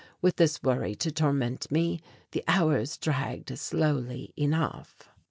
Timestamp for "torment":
1.11-1.71